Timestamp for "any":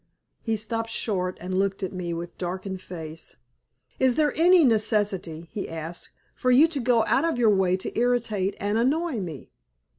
4.35-4.63